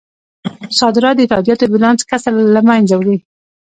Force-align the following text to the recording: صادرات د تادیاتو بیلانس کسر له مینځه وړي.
صادرات 0.79 1.15
د 1.17 1.21
تادیاتو 1.31 1.71
بیلانس 1.73 2.01
کسر 2.09 2.33
له 2.55 2.61
مینځه 2.67 2.95
وړي. 2.97 3.15